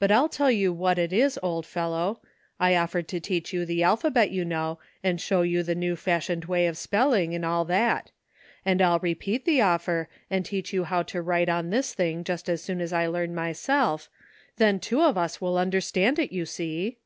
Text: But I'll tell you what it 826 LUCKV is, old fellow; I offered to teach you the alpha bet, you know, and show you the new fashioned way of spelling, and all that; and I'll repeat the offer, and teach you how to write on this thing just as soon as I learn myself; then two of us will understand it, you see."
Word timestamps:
But 0.00 0.10
I'll 0.10 0.28
tell 0.28 0.50
you 0.50 0.72
what 0.72 0.98
it 0.98 1.12
826 1.12 1.36
LUCKV 1.36 1.38
is, 1.38 1.38
old 1.48 1.66
fellow; 1.66 2.20
I 2.58 2.74
offered 2.74 3.06
to 3.06 3.20
teach 3.20 3.52
you 3.52 3.64
the 3.64 3.84
alpha 3.84 4.10
bet, 4.10 4.32
you 4.32 4.44
know, 4.44 4.80
and 5.04 5.20
show 5.20 5.42
you 5.42 5.62
the 5.62 5.76
new 5.76 5.94
fashioned 5.94 6.46
way 6.46 6.66
of 6.66 6.76
spelling, 6.76 7.32
and 7.32 7.44
all 7.44 7.64
that; 7.66 8.10
and 8.64 8.82
I'll 8.82 8.98
repeat 8.98 9.44
the 9.44 9.60
offer, 9.60 10.08
and 10.28 10.44
teach 10.44 10.72
you 10.72 10.82
how 10.82 11.04
to 11.04 11.22
write 11.22 11.48
on 11.48 11.70
this 11.70 11.94
thing 11.94 12.24
just 12.24 12.48
as 12.48 12.60
soon 12.60 12.80
as 12.80 12.92
I 12.92 13.06
learn 13.06 13.36
myself; 13.36 14.10
then 14.56 14.80
two 14.80 15.00
of 15.00 15.16
us 15.16 15.40
will 15.40 15.56
understand 15.56 16.18
it, 16.18 16.32
you 16.32 16.44
see." 16.44 16.98